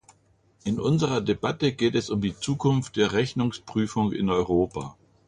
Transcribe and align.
In 0.63 0.79
unserer 0.79 1.21
Debatte 1.21 1.73
geht 1.73 1.93
es 1.93 2.09
um 2.09 2.21
die 2.21 2.35
Zukunft 2.35 2.95
der 2.95 3.13
Rechnungsprüfung 3.13 4.13
in 4.13 4.31
Europa. 4.31 4.97